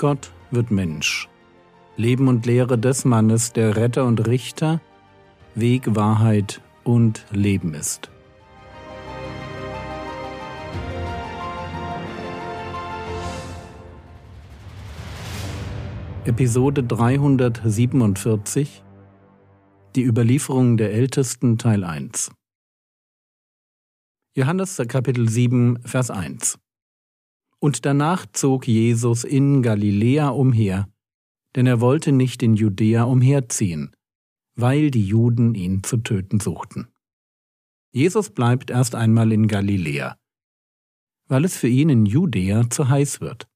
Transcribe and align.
Gott 0.00 0.32
wird 0.50 0.70
Mensch. 0.70 1.28
Leben 1.98 2.28
und 2.28 2.46
Lehre 2.46 2.78
des 2.78 3.04
Mannes, 3.04 3.52
der 3.52 3.76
Retter 3.76 4.06
und 4.06 4.26
Richter, 4.26 4.80
Weg, 5.54 5.94
Wahrheit 5.94 6.62
und 6.84 7.26
Leben 7.32 7.74
ist. 7.74 8.10
Episode 16.24 16.82
347 16.82 18.82
Die 19.96 20.02
Überlieferung 20.02 20.78
der 20.78 20.94
Ältesten 20.94 21.58
Teil 21.58 21.84
1 21.84 22.30
Johannes 24.34 24.80
Kapitel 24.88 25.28
7 25.28 25.80
Vers 25.84 26.10
1 26.10 26.58
Und 27.60 27.84
danach 27.84 28.26
zog 28.32 28.66
Jesus 28.66 29.24
in 29.24 29.62
Galiläa 29.62 30.30
umher, 30.30 30.88
denn 31.54 31.66
er 31.66 31.80
wollte 31.80 32.10
nicht 32.10 32.42
in 32.42 32.54
Judäa 32.54 33.04
umherziehen, 33.04 33.94
weil 34.56 34.90
die 34.90 35.04
Juden 35.04 35.54
ihn 35.54 35.82
zu 35.82 35.98
töten 35.98 36.40
suchten. 36.40 36.88
Jesus 37.92 38.30
bleibt 38.30 38.70
erst 38.70 38.94
einmal 38.94 39.32
in 39.32 39.46
Galiläa, 39.46 40.16
weil 41.28 41.44
es 41.44 41.56
für 41.56 41.68
ihn 41.68 41.90
in 41.90 42.06
Judäa 42.06 42.70
zu 42.70 42.88
heiß 42.88 43.20
wird. 43.20 43.46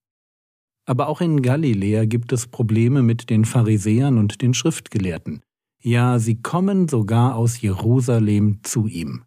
Aber 0.86 1.08
auch 1.08 1.20
in 1.20 1.41
Galiläa 1.41 2.05
gibt 2.05 2.32
es 2.32 2.46
Probleme 2.46 3.02
mit 3.02 3.30
den 3.30 3.44
Pharisäern 3.44 4.18
und 4.18 4.42
den 4.42 4.52
Schriftgelehrten. 4.52 5.41
Ja, 5.80 6.18
sie 6.18 6.41
kommen 6.42 6.88
sogar 6.88 7.36
aus 7.36 7.60
Jerusalem 7.60 8.60
zu 8.62 8.86
ihm. 8.86 9.24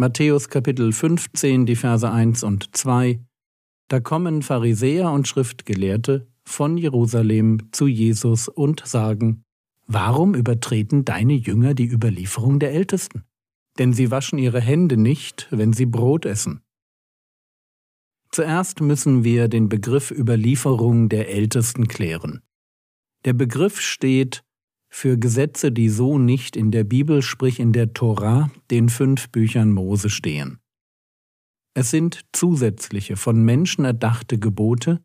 Matthäus 0.00 0.48
Kapitel 0.48 0.92
15, 0.92 1.66
die 1.66 1.74
Verse 1.74 2.08
1 2.08 2.44
und 2.44 2.76
2 2.76 3.18
Da 3.88 3.98
kommen 3.98 4.42
Pharisäer 4.42 5.10
und 5.10 5.26
Schriftgelehrte 5.26 6.28
von 6.44 6.76
Jerusalem 6.76 7.72
zu 7.72 7.88
Jesus 7.88 8.46
und 8.46 8.86
sagen, 8.86 9.42
Warum 9.88 10.36
übertreten 10.36 11.04
deine 11.04 11.32
Jünger 11.32 11.74
die 11.74 11.88
Überlieferung 11.88 12.60
der 12.60 12.74
Ältesten? 12.74 13.24
Denn 13.80 13.92
sie 13.92 14.12
waschen 14.12 14.38
ihre 14.38 14.60
Hände 14.60 14.96
nicht, 14.96 15.48
wenn 15.50 15.72
sie 15.72 15.86
Brot 15.86 16.26
essen. 16.26 16.60
Zuerst 18.30 18.80
müssen 18.80 19.24
wir 19.24 19.48
den 19.48 19.68
Begriff 19.68 20.12
Überlieferung 20.12 21.08
der 21.08 21.28
Ältesten 21.28 21.88
klären. 21.88 22.42
Der 23.24 23.32
Begriff 23.32 23.80
steht 23.80 24.44
für 24.88 25.18
Gesetze, 25.18 25.70
die 25.70 25.88
so 25.88 26.18
nicht 26.18 26.56
in 26.56 26.70
der 26.70 26.84
Bibel, 26.84 27.22
sprich 27.22 27.60
in 27.60 27.72
der 27.72 27.92
Tora, 27.92 28.50
den 28.70 28.88
fünf 28.88 29.30
Büchern 29.30 29.72
Mose 29.72 30.10
stehen. 30.10 30.58
Es 31.74 31.90
sind 31.90 32.24
zusätzliche, 32.32 33.16
von 33.16 33.44
Menschen 33.44 33.84
erdachte 33.84 34.38
Gebote, 34.38 35.00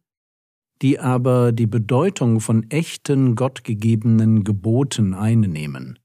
die 0.82 1.00
aber 1.00 1.52
die 1.52 1.68
Bedeutung 1.68 2.40
von 2.40 2.70
echten, 2.70 3.36
gottgegebenen 3.36 4.44
Geboten 4.44 5.14
einnehmen. 5.14 6.00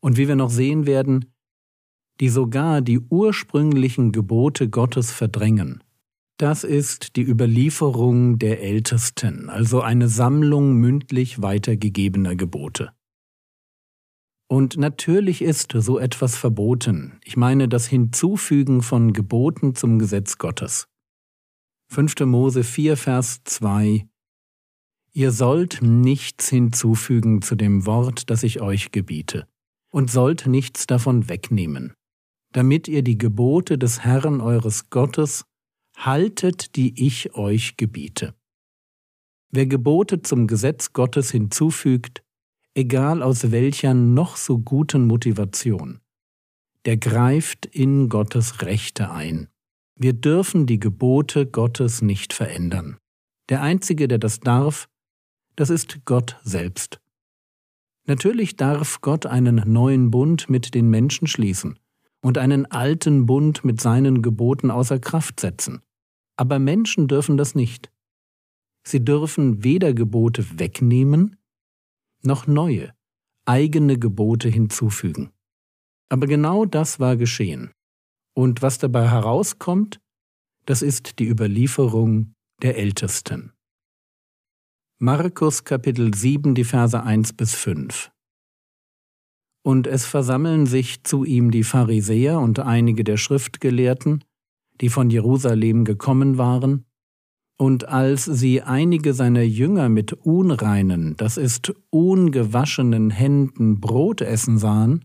Und 0.00 0.16
wie 0.16 0.28
wir 0.28 0.36
noch 0.36 0.50
sehen 0.50 0.86
werden, 0.86 1.32
die 2.20 2.28
sogar 2.28 2.82
die 2.82 3.00
ursprünglichen 3.00 4.12
Gebote 4.12 4.68
Gottes 4.68 5.10
verdrängen. 5.12 5.82
Das 6.38 6.62
ist 6.62 7.16
die 7.16 7.22
Überlieferung 7.22 8.38
der 8.38 8.62
Ältesten, 8.62 9.50
also 9.50 9.80
eine 9.80 10.06
Sammlung 10.06 10.74
mündlich 10.74 11.42
weitergegebener 11.42 12.36
Gebote. 12.36 12.92
Und 14.46 14.76
natürlich 14.76 15.42
ist 15.42 15.72
so 15.74 15.98
etwas 15.98 16.36
verboten. 16.36 17.18
Ich 17.24 17.36
meine 17.36 17.68
das 17.68 17.88
Hinzufügen 17.88 18.82
von 18.82 19.12
Geboten 19.12 19.74
zum 19.74 19.98
Gesetz 19.98 20.38
Gottes. 20.38 20.86
5. 21.90 22.20
Mose 22.20 22.62
4, 22.62 22.96
Vers 22.96 23.40
2 23.42 24.06
Ihr 25.12 25.32
sollt 25.32 25.80
nichts 25.82 26.48
hinzufügen 26.48 27.42
zu 27.42 27.56
dem 27.56 27.84
Wort, 27.84 28.30
das 28.30 28.44
ich 28.44 28.60
euch 28.60 28.92
gebiete, 28.92 29.48
und 29.90 30.08
sollt 30.08 30.46
nichts 30.46 30.86
davon 30.86 31.28
wegnehmen, 31.28 31.94
damit 32.52 32.86
ihr 32.86 33.02
die 33.02 33.18
Gebote 33.18 33.76
des 33.76 34.04
Herrn 34.04 34.40
eures 34.40 34.90
Gottes 34.90 35.47
haltet, 36.04 36.76
die 36.76 37.06
ich 37.06 37.34
euch 37.34 37.76
gebiete. 37.76 38.34
Wer 39.50 39.66
Gebote 39.66 40.22
zum 40.22 40.46
Gesetz 40.46 40.92
Gottes 40.92 41.30
hinzufügt, 41.30 42.22
egal 42.74 43.22
aus 43.22 43.50
welcher 43.50 43.94
noch 43.94 44.36
so 44.36 44.58
guten 44.58 45.06
Motivation, 45.06 46.00
der 46.84 46.96
greift 46.96 47.66
in 47.66 48.08
Gottes 48.08 48.62
Rechte 48.62 49.10
ein. 49.10 49.48
Wir 49.96 50.12
dürfen 50.12 50.66
die 50.66 50.78
Gebote 50.78 51.46
Gottes 51.46 52.02
nicht 52.02 52.32
verändern. 52.32 52.98
Der 53.48 53.62
Einzige, 53.62 54.06
der 54.06 54.18
das 54.18 54.40
darf, 54.40 54.88
das 55.56 55.70
ist 55.70 56.04
Gott 56.04 56.36
selbst. 56.44 57.00
Natürlich 58.06 58.56
darf 58.56 59.00
Gott 59.00 59.26
einen 59.26 59.56
neuen 59.66 60.10
Bund 60.10 60.48
mit 60.48 60.74
den 60.74 60.88
Menschen 60.88 61.26
schließen 61.26 61.78
und 62.20 62.38
einen 62.38 62.66
alten 62.66 63.26
Bund 63.26 63.64
mit 63.64 63.80
seinen 63.80 64.22
Geboten 64.22 64.70
außer 64.70 64.98
Kraft 64.98 65.40
setzen. 65.40 65.82
Aber 66.38 66.60
Menschen 66.60 67.08
dürfen 67.08 67.36
das 67.36 67.56
nicht. 67.56 67.90
Sie 68.86 69.04
dürfen 69.04 69.64
weder 69.64 69.92
Gebote 69.92 70.58
wegnehmen, 70.58 71.36
noch 72.22 72.46
neue, 72.46 72.94
eigene 73.44 73.98
Gebote 73.98 74.48
hinzufügen. 74.48 75.32
Aber 76.08 76.26
genau 76.28 76.64
das 76.64 77.00
war 77.00 77.16
geschehen. 77.16 77.72
Und 78.34 78.62
was 78.62 78.78
dabei 78.78 79.10
herauskommt, 79.10 80.00
das 80.64 80.80
ist 80.80 81.18
die 81.18 81.26
Überlieferung 81.26 82.34
der 82.62 82.78
Ältesten. 82.78 83.52
Markus 85.00 85.64
Kapitel 85.64 86.14
7, 86.14 86.54
die 86.54 86.64
Verse 86.64 87.02
1 87.02 87.32
bis 87.32 87.54
5. 87.56 88.12
Und 89.64 89.88
es 89.88 90.06
versammeln 90.06 90.66
sich 90.66 91.02
zu 91.02 91.24
ihm 91.24 91.50
die 91.50 91.64
Pharisäer 91.64 92.38
und 92.38 92.60
einige 92.60 93.02
der 93.02 93.16
Schriftgelehrten, 93.16 94.24
die 94.80 94.88
von 94.88 95.10
Jerusalem 95.10 95.84
gekommen 95.84 96.38
waren, 96.38 96.84
und 97.60 97.88
als 97.88 98.24
sie 98.24 98.62
einige 98.62 99.14
seiner 99.14 99.42
Jünger 99.42 99.88
mit 99.88 100.12
unreinen, 100.12 101.16
das 101.16 101.36
ist 101.36 101.74
ungewaschenen 101.90 103.10
Händen 103.10 103.80
Brot 103.80 104.20
essen 104.20 104.58
sahen, 104.58 105.04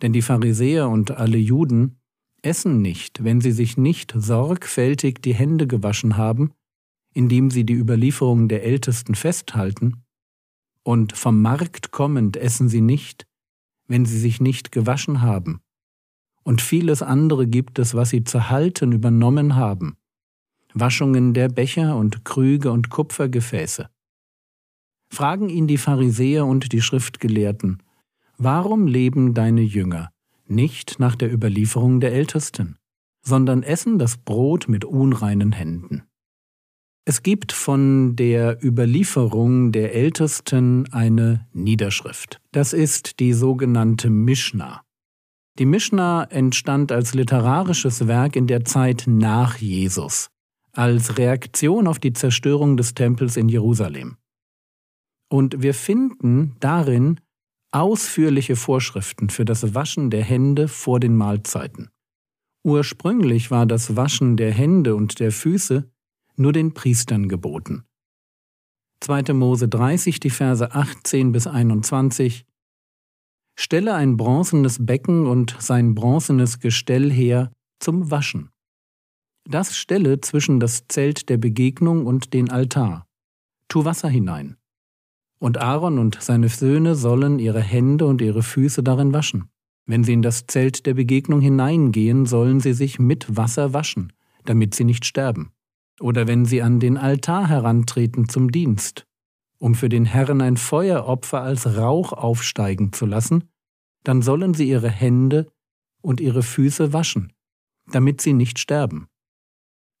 denn 0.00 0.12
die 0.12 0.22
Pharisäer 0.22 0.88
und 0.88 1.10
alle 1.10 1.38
Juden 1.38 1.98
essen 2.42 2.82
nicht, 2.82 3.24
wenn 3.24 3.40
sie 3.40 3.50
sich 3.50 3.76
nicht 3.76 4.14
sorgfältig 4.16 5.20
die 5.22 5.34
Hände 5.34 5.66
gewaschen 5.66 6.16
haben, 6.16 6.52
indem 7.12 7.50
sie 7.50 7.64
die 7.64 7.74
Überlieferung 7.74 8.46
der 8.46 8.62
Ältesten 8.62 9.14
festhalten, 9.16 10.04
und 10.84 11.16
vom 11.16 11.42
Markt 11.42 11.90
kommend 11.90 12.36
essen 12.36 12.68
sie 12.68 12.80
nicht, 12.80 13.26
wenn 13.88 14.06
sie 14.06 14.20
sich 14.20 14.40
nicht 14.40 14.70
gewaschen 14.70 15.20
haben, 15.20 15.60
und 16.46 16.62
vieles 16.62 17.02
andere 17.02 17.48
gibt 17.48 17.80
es, 17.80 17.94
was 17.94 18.10
sie 18.10 18.22
zu 18.22 18.48
halten 18.48 18.92
übernommen 18.92 19.56
haben. 19.56 19.96
Waschungen 20.74 21.34
der 21.34 21.48
Becher 21.48 21.96
und 21.96 22.24
Krüge 22.24 22.70
und 22.70 22.88
Kupfergefäße. 22.88 23.88
Fragen 25.08 25.48
ihn 25.48 25.66
die 25.66 25.76
Pharisäer 25.76 26.46
und 26.46 26.72
die 26.72 26.82
Schriftgelehrten, 26.82 27.82
warum 28.38 28.86
leben 28.86 29.34
deine 29.34 29.62
Jünger 29.62 30.10
nicht 30.46 31.00
nach 31.00 31.16
der 31.16 31.32
Überlieferung 31.32 31.98
der 31.98 32.12
Ältesten, 32.12 32.76
sondern 33.22 33.64
essen 33.64 33.98
das 33.98 34.16
Brot 34.16 34.68
mit 34.68 34.84
unreinen 34.84 35.50
Händen? 35.50 36.04
Es 37.04 37.24
gibt 37.24 37.50
von 37.50 38.14
der 38.14 38.64
Überlieferung 38.64 39.72
der 39.72 39.96
Ältesten 39.96 40.92
eine 40.92 41.48
Niederschrift. 41.52 42.40
Das 42.52 42.72
ist 42.72 43.18
die 43.18 43.32
sogenannte 43.32 44.10
Mishnah. 44.10 44.85
Die 45.58 45.66
Mishnah 45.66 46.24
entstand 46.24 46.92
als 46.92 47.14
literarisches 47.14 48.06
Werk 48.06 48.36
in 48.36 48.46
der 48.46 48.64
Zeit 48.66 49.04
nach 49.06 49.56
Jesus, 49.56 50.28
als 50.72 51.16
Reaktion 51.16 51.86
auf 51.86 51.98
die 51.98 52.12
Zerstörung 52.12 52.76
des 52.76 52.92
Tempels 52.92 53.38
in 53.38 53.48
Jerusalem. 53.48 54.16
Und 55.28 55.62
wir 55.62 55.72
finden 55.72 56.56
darin 56.60 57.20
ausführliche 57.72 58.54
Vorschriften 58.54 59.30
für 59.30 59.44
das 59.44 59.74
Waschen 59.74 60.10
der 60.10 60.22
Hände 60.22 60.68
vor 60.68 61.00
den 61.00 61.16
Mahlzeiten. 61.16 61.88
Ursprünglich 62.62 63.50
war 63.50 63.64
das 63.64 63.96
Waschen 63.96 64.36
der 64.36 64.52
Hände 64.52 64.94
und 64.94 65.20
der 65.20 65.32
Füße 65.32 65.90
nur 66.36 66.52
den 66.52 66.74
Priestern 66.74 67.28
geboten. 67.28 67.84
2. 69.00 69.32
Mose 69.32 69.68
30, 69.68 70.20
die 70.20 70.30
Verse 70.30 70.72
18 70.72 71.32
bis 71.32 71.46
21 71.46 72.44
Stelle 73.58 73.94
ein 73.94 74.16
bronzenes 74.16 74.84
Becken 74.84 75.26
und 75.26 75.56
sein 75.58 75.94
bronzenes 75.94 76.60
Gestell 76.60 77.10
her 77.10 77.50
zum 77.80 78.10
Waschen. 78.10 78.50
Das 79.48 79.76
stelle 79.76 80.20
zwischen 80.20 80.60
das 80.60 80.84
Zelt 80.88 81.28
der 81.28 81.38
Begegnung 81.38 82.06
und 82.06 82.34
den 82.34 82.50
Altar. 82.50 83.06
Tu 83.68 83.84
Wasser 83.84 84.08
hinein. 84.08 84.56
Und 85.38 85.58
Aaron 85.58 85.98
und 85.98 86.18
seine 86.20 86.48
Söhne 86.48 86.94
sollen 86.94 87.38
ihre 87.38 87.60
Hände 87.60 88.06
und 88.06 88.20
ihre 88.20 88.42
Füße 88.42 88.82
darin 88.82 89.12
waschen. 89.12 89.50
Wenn 89.86 90.04
sie 90.04 90.14
in 90.14 90.22
das 90.22 90.46
Zelt 90.46 90.86
der 90.86 90.94
Begegnung 90.94 91.40
hineingehen, 91.40 92.26
sollen 92.26 92.60
sie 92.60 92.72
sich 92.72 92.98
mit 92.98 93.36
Wasser 93.36 93.72
waschen, 93.72 94.12
damit 94.44 94.74
sie 94.74 94.84
nicht 94.84 95.04
sterben. 95.04 95.52
oder 96.00 96.26
wenn 96.26 96.44
sie 96.44 96.62
an 96.62 96.80
den 96.80 96.96
Altar 96.96 97.48
herantreten 97.48 98.28
zum 98.28 98.50
Dienst, 98.50 99.05
um 99.58 99.74
für 99.74 99.88
den 99.88 100.04
Herrn 100.04 100.40
ein 100.40 100.56
Feueropfer 100.56 101.42
als 101.42 101.76
Rauch 101.76 102.12
aufsteigen 102.12 102.92
zu 102.92 103.06
lassen, 103.06 103.44
dann 104.04 104.22
sollen 104.22 104.54
sie 104.54 104.68
ihre 104.68 104.90
Hände 104.90 105.50
und 106.02 106.20
ihre 106.20 106.42
Füße 106.42 106.92
waschen, 106.92 107.32
damit 107.90 108.20
sie 108.20 108.32
nicht 108.32 108.58
sterben. 108.58 109.08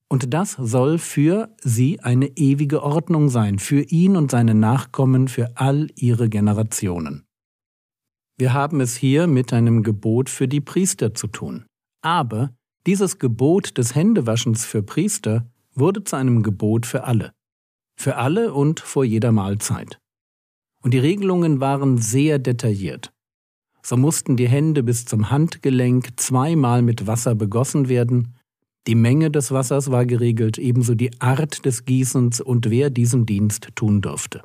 Und 0.08 0.32
das 0.32 0.52
soll 0.52 0.98
für 0.98 1.54
sie 1.60 2.00
eine 2.00 2.28
ewige 2.36 2.82
Ordnung 2.82 3.28
sein, 3.28 3.58
für 3.58 3.82
ihn 3.82 4.16
und 4.16 4.30
seine 4.30 4.54
Nachkommen, 4.54 5.26
für 5.26 5.56
all 5.56 5.88
ihre 5.96 6.28
Generationen. 6.28 7.26
Wir 8.38 8.52
haben 8.52 8.80
es 8.80 8.96
hier 8.96 9.26
mit 9.26 9.52
einem 9.52 9.82
Gebot 9.82 10.28
für 10.30 10.46
die 10.46 10.60
Priester 10.60 11.14
zu 11.14 11.26
tun. 11.26 11.64
Aber 12.02 12.54
dieses 12.86 13.18
Gebot 13.18 13.78
des 13.78 13.94
Händewaschens 13.94 14.64
für 14.64 14.82
Priester 14.82 15.50
wurde 15.74 16.04
zu 16.04 16.16
einem 16.16 16.42
Gebot 16.42 16.86
für 16.86 17.04
alle. 17.04 17.32
Für 17.96 18.16
alle 18.16 18.52
und 18.54 18.80
vor 18.80 19.04
jeder 19.04 19.32
Mahlzeit. 19.32 19.98
Und 20.82 20.92
die 20.94 20.98
Regelungen 20.98 21.60
waren 21.60 21.98
sehr 21.98 22.38
detailliert. 22.38 23.12
So 23.82 23.96
mussten 23.96 24.36
die 24.36 24.48
Hände 24.48 24.82
bis 24.82 25.04
zum 25.04 25.30
Handgelenk 25.30 26.18
zweimal 26.20 26.82
mit 26.82 27.06
Wasser 27.06 27.34
begossen 27.34 27.88
werden, 27.88 28.36
die 28.86 28.94
Menge 28.94 29.32
des 29.32 29.50
Wassers 29.50 29.90
war 29.90 30.06
geregelt, 30.06 30.58
ebenso 30.58 30.94
die 30.94 31.20
Art 31.20 31.64
des 31.64 31.84
Gießens 31.84 32.40
und 32.40 32.70
wer 32.70 32.88
diesen 32.88 33.26
Dienst 33.26 33.70
tun 33.74 34.00
durfte. 34.00 34.42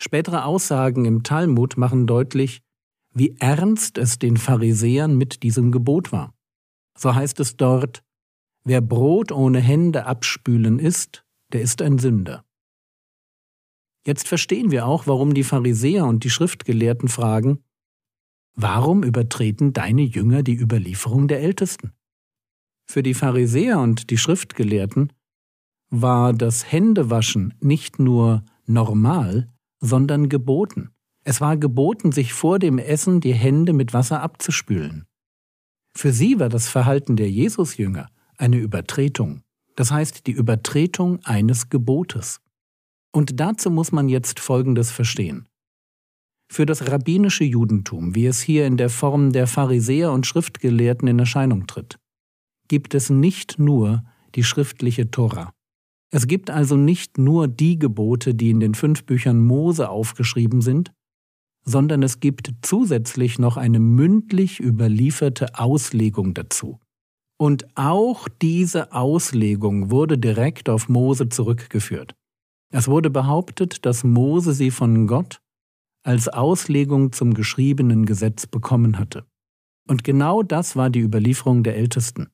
Spätere 0.00 0.46
Aussagen 0.46 1.04
im 1.04 1.22
Talmud 1.22 1.76
machen 1.76 2.06
deutlich, 2.06 2.60
wie 3.12 3.36
ernst 3.38 3.98
es 3.98 4.18
den 4.18 4.38
Pharisäern 4.38 5.16
mit 5.16 5.42
diesem 5.42 5.72
Gebot 5.72 6.10
war. 6.10 6.32
So 6.98 7.14
heißt 7.14 7.38
es 7.40 7.56
dort, 7.56 8.02
wer 8.64 8.80
Brot 8.80 9.30
ohne 9.30 9.60
Hände 9.60 10.06
abspülen 10.06 10.78
isst, 10.78 11.23
der 11.54 11.62
ist 11.62 11.80
ein 11.80 11.98
Sünder. 11.98 12.44
Jetzt 14.04 14.26
verstehen 14.26 14.72
wir 14.72 14.86
auch, 14.86 15.06
warum 15.06 15.34
die 15.34 15.44
Pharisäer 15.44 16.04
und 16.04 16.24
die 16.24 16.30
Schriftgelehrten 16.30 17.08
fragen, 17.08 17.62
warum 18.56 19.04
übertreten 19.04 19.72
deine 19.72 20.02
Jünger 20.02 20.42
die 20.42 20.58
Überlieferung 20.60 21.28
der 21.28 21.40
Ältesten? 21.40 21.92
Für 22.86 23.04
die 23.04 23.14
Pharisäer 23.14 23.78
und 23.78 24.10
die 24.10 24.18
Schriftgelehrten 24.18 25.12
war 25.90 26.32
das 26.32 26.70
Händewaschen 26.70 27.54
nicht 27.60 28.00
nur 28.00 28.44
normal, 28.66 29.48
sondern 29.78 30.28
geboten. 30.28 30.90
Es 31.22 31.40
war 31.40 31.56
geboten, 31.56 32.10
sich 32.10 32.32
vor 32.32 32.58
dem 32.58 32.78
Essen 32.78 33.20
die 33.20 33.32
Hände 33.32 33.72
mit 33.72 33.94
Wasser 33.94 34.22
abzuspülen. 34.22 35.06
Für 35.96 36.12
sie 36.12 36.40
war 36.40 36.48
das 36.48 36.68
Verhalten 36.68 37.14
der 37.14 37.30
Jesusjünger 37.30 38.08
eine 38.36 38.56
Übertretung, 38.56 39.43
das 39.74 39.90
heißt 39.90 40.26
die 40.26 40.32
Übertretung 40.32 41.20
eines 41.24 41.68
Gebotes. 41.68 42.40
Und 43.12 43.40
dazu 43.40 43.70
muss 43.70 43.92
man 43.92 44.08
jetzt 44.08 44.40
Folgendes 44.40 44.90
verstehen. 44.90 45.48
Für 46.50 46.66
das 46.66 46.90
rabbinische 46.90 47.44
Judentum, 47.44 48.14
wie 48.14 48.26
es 48.26 48.40
hier 48.40 48.66
in 48.66 48.76
der 48.76 48.90
Form 48.90 49.32
der 49.32 49.46
Pharisäer 49.46 50.12
und 50.12 50.26
Schriftgelehrten 50.26 51.08
in 51.08 51.18
Erscheinung 51.18 51.66
tritt, 51.66 51.98
gibt 52.68 52.94
es 52.94 53.10
nicht 53.10 53.58
nur 53.58 54.04
die 54.34 54.44
schriftliche 54.44 55.10
Tora. 55.10 55.52
Es 56.10 56.26
gibt 56.26 56.50
also 56.50 56.76
nicht 56.76 57.18
nur 57.18 57.48
die 57.48 57.78
Gebote, 57.78 58.34
die 58.34 58.50
in 58.50 58.60
den 58.60 58.74
fünf 58.74 59.04
Büchern 59.04 59.40
Mose 59.40 59.88
aufgeschrieben 59.88 60.60
sind, 60.60 60.92
sondern 61.64 62.02
es 62.02 62.20
gibt 62.20 62.52
zusätzlich 62.62 63.38
noch 63.38 63.56
eine 63.56 63.80
mündlich 63.80 64.60
überlieferte 64.60 65.58
Auslegung 65.58 66.34
dazu. 66.34 66.78
Und 67.36 67.66
auch 67.76 68.28
diese 68.40 68.92
Auslegung 68.92 69.90
wurde 69.90 70.18
direkt 70.18 70.68
auf 70.68 70.88
Mose 70.88 71.28
zurückgeführt. 71.28 72.14
Es 72.70 72.88
wurde 72.88 73.10
behauptet, 73.10 73.84
dass 73.86 74.04
Mose 74.04 74.52
sie 74.52 74.70
von 74.70 75.06
Gott 75.06 75.40
als 76.04 76.28
Auslegung 76.28 77.12
zum 77.12 77.34
geschriebenen 77.34 78.04
Gesetz 78.04 78.46
bekommen 78.46 78.98
hatte. 78.98 79.26
Und 79.88 80.04
genau 80.04 80.42
das 80.42 80.76
war 80.76 80.90
die 80.90 81.00
Überlieferung 81.00 81.62
der 81.62 81.76
Ältesten. 81.76 82.28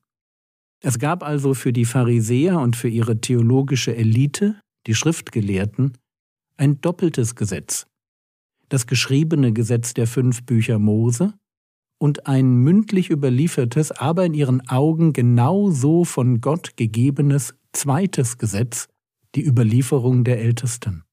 Es 0.81 0.99
gab 0.99 1.23
also 1.23 1.53
für 1.53 1.73
die 1.73 1.85
Pharisäer 1.85 2.59
und 2.59 2.75
für 2.75 2.89
ihre 2.89 3.21
theologische 3.21 3.95
Elite, 3.95 4.59
die 4.87 4.95
Schriftgelehrten, 4.95 5.97
ein 6.57 6.81
doppeltes 6.81 7.35
Gesetz. 7.35 7.85
Das 8.69 8.87
geschriebene 8.87 9.53
Gesetz 9.53 9.93
der 9.93 10.07
fünf 10.07 10.43
Bücher 10.43 10.79
Mose 10.79 11.33
und 12.01 12.25
ein 12.25 12.55
mündlich 12.55 13.11
überliefertes, 13.11 13.91
aber 13.91 14.25
in 14.25 14.33
ihren 14.33 14.67
Augen 14.67 15.13
genauso 15.13 16.03
von 16.03 16.41
Gott 16.41 16.75
gegebenes 16.75 17.53
zweites 17.73 18.39
Gesetz, 18.39 18.87
die 19.35 19.45
Überlieferung 19.45 20.23
der 20.23 20.39
Ältesten. 20.39 21.03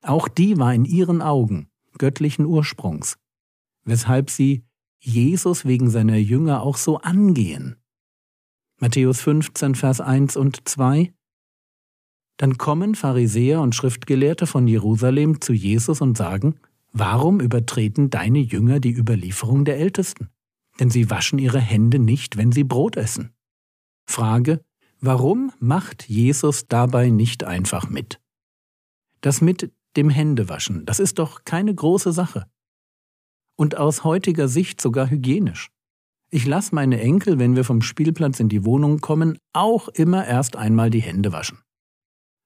Auch 0.00 0.28
die 0.28 0.56
war 0.56 0.72
in 0.72 0.86
ihren 0.86 1.20
Augen 1.20 1.68
göttlichen 1.98 2.46
Ursprungs, 2.46 3.18
weshalb 3.84 4.30
sie 4.30 4.64
Jesus 5.00 5.66
wegen 5.66 5.90
seiner 5.90 6.16
Jünger 6.16 6.62
auch 6.62 6.78
so 6.78 6.96
angehen. 6.96 7.76
Matthäus 8.80 9.20
15, 9.20 9.74
Vers 9.74 10.00
1 10.00 10.38
und 10.38 10.66
2 10.66 11.12
Dann 12.38 12.56
kommen 12.56 12.94
Pharisäer 12.94 13.60
und 13.60 13.74
Schriftgelehrte 13.74 14.46
von 14.46 14.66
Jerusalem 14.66 15.42
zu 15.42 15.52
Jesus 15.52 16.00
und 16.00 16.16
sagen, 16.16 16.58
Warum 16.92 17.40
übertreten 17.40 18.10
deine 18.10 18.38
Jünger 18.38 18.78
die 18.78 18.94
Überlieferung 18.94 19.64
der 19.64 19.78
Ältesten? 19.78 20.28
Denn 20.78 20.90
sie 20.90 21.08
waschen 21.10 21.38
ihre 21.38 21.60
Hände 21.60 21.98
nicht, 21.98 22.36
wenn 22.36 22.52
sie 22.52 22.64
Brot 22.64 22.96
essen. 22.96 23.32
Frage, 24.06 24.62
warum 25.00 25.52
macht 25.58 26.08
Jesus 26.08 26.66
dabei 26.68 27.08
nicht 27.08 27.44
einfach 27.44 27.88
mit? 27.88 28.20
Das 29.22 29.40
mit 29.40 29.72
dem 29.96 30.10
Händewaschen, 30.10 30.84
das 30.84 31.00
ist 31.00 31.18
doch 31.18 31.44
keine 31.44 31.74
große 31.74 32.12
Sache. 32.12 32.46
Und 33.56 33.76
aus 33.76 34.04
heutiger 34.04 34.48
Sicht 34.48 34.80
sogar 34.80 35.08
hygienisch. 35.10 35.70
Ich 36.30 36.46
lasse 36.46 36.74
meine 36.74 37.00
Enkel, 37.00 37.38
wenn 37.38 37.56
wir 37.56 37.64
vom 37.64 37.82
Spielplatz 37.82 38.40
in 38.40 38.48
die 38.48 38.64
Wohnung 38.64 39.00
kommen, 39.00 39.38
auch 39.52 39.88
immer 39.88 40.26
erst 40.26 40.56
einmal 40.56 40.90
die 40.90 41.02
Hände 41.02 41.32
waschen. 41.32 41.58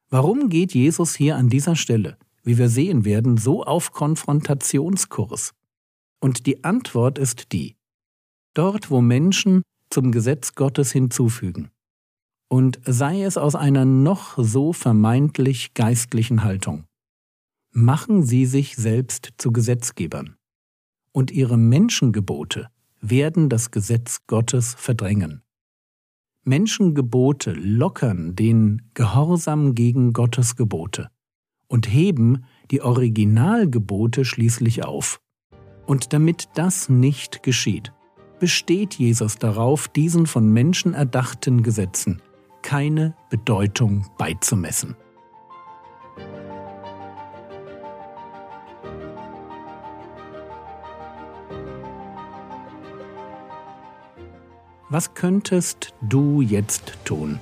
Warum 0.08 0.48
geht 0.48 0.74
Jesus 0.74 1.14
hier 1.14 1.36
an 1.36 1.48
dieser 1.48 1.76
Stelle, 1.76 2.18
wie 2.46 2.56
wir 2.58 2.68
sehen 2.68 3.04
werden, 3.04 3.36
so 3.36 3.64
auf 3.64 3.92
Konfrontationskurs? 3.92 5.52
Und 6.20 6.46
die 6.46 6.64
Antwort 6.64 7.18
ist 7.18 7.52
die. 7.52 7.76
Dort, 8.54 8.90
wo 8.90 9.00
Menschen 9.00 9.62
zum 9.90 10.12
Gesetz 10.12 10.54
Gottes 10.54 10.92
hinzufügen. 10.92 11.70
Und 12.48 12.78
sei 12.86 13.24
es 13.24 13.36
aus 13.36 13.56
einer 13.56 13.84
noch 13.84 14.38
so 14.38 14.72
vermeintlich 14.72 15.74
geistlichen 15.74 16.44
Haltung. 16.44 16.84
Machen 17.72 18.22
sie 18.22 18.46
sich 18.46 18.76
selbst 18.76 19.34
zu 19.38 19.50
Gesetzgebern. 19.50 20.36
Und 21.10 21.32
ihre 21.32 21.58
Menschengebote 21.58 22.68
werden 23.00 23.48
das 23.48 23.72
Gesetz 23.72 24.20
Gottes 24.28 24.74
verdrängen. 24.74 25.42
Menschengebote 26.44 27.52
lockern 27.52 28.36
den 28.36 28.88
Gehorsam 28.94 29.74
gegen 29.74 30.12
Gottes 30.12 30.54
Gebote 30.54 31.10
und 31.68 31.92
heben 31.92 32.44
die 32.70 32.82
Originalgebote 32.82 34.24
schließlich 34.24 34.84
auf. 34.84 35.20
Und 35.86 36.12
damit 36.12 36.48
das 36.54 36.88
nicht 36.88 37.42
geschieht, 37.42 37.92
besteht 38.38 38.94
Jesus 38.94 39.36
darauf, 39.36 39.88
diesen 39.88 40.26
von 40.26 40.52
Menschen 40.52 40.94
erdachten 40.94 41.62
Gesetzen 41.62 42.20
keine 42.66 43.14
Bedeutung 43.30 44.06
beizumessen. 44.18 44.96
Was 54.88 55.14
könntest 55.14 55.94
du 56.00 56.40
jetzt 56.40 56.98
tun? 57.04 57.38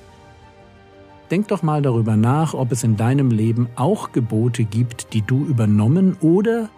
Denk 1.31 1.47
doch 1.47 1.63
mal 1.63 1.81
darüber 1.81 2.15
nach, 2.15 2.53
ob 2.53 2.71
es 2.71 2.83
in 2.83 2.97
deinem 2.97 3.31
Leben 3.31 3.67
auch 3.75 4.11
Gebote 4.11 4.63
gibt, 4.63 5.13
die 5.13 5.21
du 5.21 5.43
übernommen 5.45 6.17
oder 6.21 6.69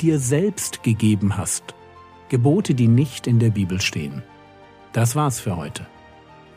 dir 0.00 0.18
selbst 0.18 0.82
gegeben 0.82 1.36
hast. 1.36 1.74
Gebote, 2.28 2.74
die 2.74 2.88
nicht 2.88 3.26
in 3.26 3.38
der 3.38 3.50
Bibel 3.50 3.80
stehen. 3.80 4.22
Das 4.92 5.16
war's 5.16 5.40
für 5.40 5.56
heute. 5.56 5.86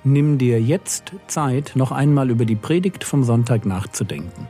Nimm 0.04 0.38
dir 0.38 0.60
jetzt 0.60 1.14
Zeit, 1.28 1.74
noch 1.76 1.92
einmal 1.92 2.32
über 2.32 2.46
die 2.46 2.56
Predigt 2.56 3.04
vom 3.04 3.24
Sonntag 3.24 3.66
nachzudenken. 3.66 4.48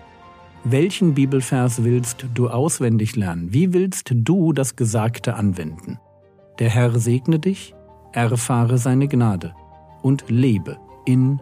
Welchen 0.63 1.13
Bibelvers 1.13 1.83
willst 1.83 2.25
du 2.33 2.49
auswendig 2.49 3.15
lernen? 3.15 3.53
Wie 3.53 3.73
willst 3.73 4.11
du 4.13 4.53
das 4.53 4.75
Gesagte 4.75 5.35
anwenden? 5.35 5.99
Der 6.59 6.69
Herr 6.69 6.97
segne 6.99 7.39
dich 7.39 7.73
erfahre 8.13 8.77
seine 8.77 9.07
Gnade 9.07 9.53
und 10.01 10.25
lebe 10.29 10.77
in 11.05 11.41